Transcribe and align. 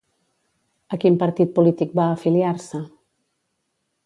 A 0.97 0.99
quin 1.03 1.19
partit 1.25 1.53
polític 1.59 1.93
va 2.01 2.09
afiliar-se? 2.17 2.85